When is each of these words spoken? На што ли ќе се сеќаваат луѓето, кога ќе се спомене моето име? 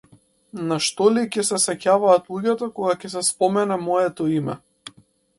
На 0.69 0.75
што 0.85 1.09
ли 1.17 1.25
ќе 1.35 1.43
се 1.49 1.59
сеќаваат 1.65 2.25
луѓето, 2.35 2.69
кога 2.79 2.95
ќе 3.03 3.11
се 3.15 3.23
спомене 3.27 3.77
моето 3.83 4.27
име? 4.39 4.57